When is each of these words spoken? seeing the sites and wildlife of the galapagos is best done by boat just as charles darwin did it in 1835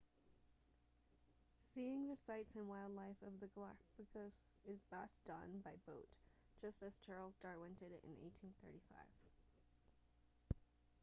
seeing 1.61 2.07
the 2.07 2.15
sites 2.15 2.55
and 2.55 2.67
wildlife 2.67 3.21
of 3.21 3.39
the 3.39 3.45
galapagos 3.45 4.53
is 4.67 4.81
best 4.89 5.23
done 5.27 5.61
by 5.63 5.73
boat 5.85 6.07
just 6.59 6.81
as 6.81 6.97
charles 6.97 7.35
darwin 7.39 7.73
did 7.77 7.91
it 7.91 8.01
in 8.03 8.15
1835 8.19 8.97